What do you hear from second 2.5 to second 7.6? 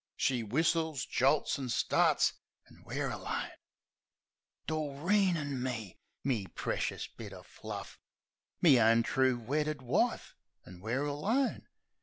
An' we're alone! Doreen an' me I My precious bit o'